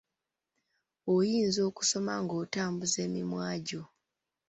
Oyinza 1.15 1.59
okusoma 1.69 2.13
ng'otambuza 2.23 2.97
emimwa 3.07 3.49
gyo. 3.67 3.83